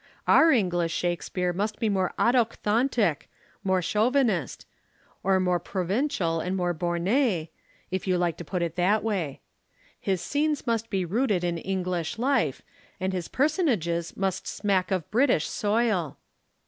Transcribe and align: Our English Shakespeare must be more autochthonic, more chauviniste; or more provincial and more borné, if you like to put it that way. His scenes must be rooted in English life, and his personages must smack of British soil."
Our 0.27 0.51
English 0.51 0.93
Shakespeare 0.95 1.53
must 1.53 1.77
be 1.77 1.87
more 1.87 2.11
autochthonic, 2.17 3.29
more 3.63 3.81
chauviniste; 3.81 4.65
or 5.21 5.39
more 5.39 5.59
provincial 5.59 6.39
and 6.39 6.57
more 6.57 6.73
borné, 6.73 7.49
if 7.91 8.07
you 8.07 8.17
like 8.17 8.35
to 8.37 8.43
put 8.43 8.63
it 8.63 8.75
that 8.77 9.03
way. 9.03 9.41
His 9.99 10.19
scenes 10.19 10.65
must 10.65 10.89
be 10.89 11.05
rooted 11.05 11.43
in 11.43 11.59
English 11.59 12.17
life, 12.17 12.63
and 12.99 13.13
his 13.13 13.27
personages 13.27 14.17
must 14.17 14.47
smack 14.47 14.89
of 14.89 15.07
British 15.11 15.45
soil." 15.47 16.17